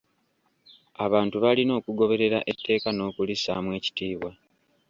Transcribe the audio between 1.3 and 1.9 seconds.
balina